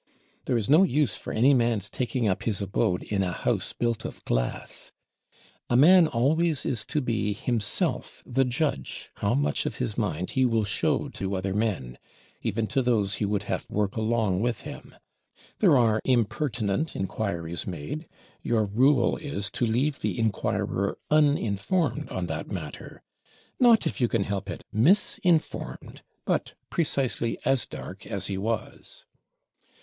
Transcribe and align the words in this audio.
There 0.45 0.57
is 0.57 0.67
no 0.67 0.81
use 0.81 1.15
for 1.15 1.31
any 1.31 1.53
man's 1.53 1.87
taking 1.87 2.27
up 2.27 2.41
his 2.41 2.59
abode 2.59 3.03
in 3.03 3.21
a 3.21 3.31
house 3.31 3.71
built 3.71 4.03
of 4.03 4.25
glass. 4.25 4.91
A 5.69 5.77
man 5.77 6.07
always 6.07 6.65
is 6.65 6.83
to 6.85 7.01
be 7.01 7.33
himself 7.33 8.23
the 8.25 8.43
judge 8.43 9.11
how 9.17 9.35
much 9.35 9.67
of 9.67 9.75
his 9.75 9.99
mind 9.99 10.31
he 10.31 10.43
will 10.43 10.63
show 10.63 11.07
to 11.09 11.35
other 11.35 11.53
men; 11.53 11.99
even 12.41 12.65
to 12.65 12.81
those 12.81 13.13
he 13.21 13.25
would 13.25 13.43
have 13.43 13.69
work 13.69 13.95
along 13.95 14.41
with 14.41 14.61
him. 14.61 14.95
There 15.59 15.77
are 15.77 16.01
impertinent 16.03 16.95
inquiries 16.95 17.67
made: 17.67 18.07
your 18.41 18.65
rule 18.65 19.17
is, 19.17 19.51
to 19.51 19.67
leave 19.67 19.99
the 19.99 20.17
inquirer 20.17 20.97
_un_informed 21.11 22.11
on 22.11 22.25
that 22.25 22.49
matter; 22.49 23.03
not, 23.59 23.85
if 23.85 24.01
you 24.01 24.07
can 24.07 24.23
help 24.23 24.49
it, 24.49 24.63
_mis_informed, 24.73 26.01
but 26.25 26.53
precisely 26.71 27.37
as 27.45 27.67
dark 27.67 28.07
as 28.07 28.25
he 28.25 28.37
was! 28.39 29.05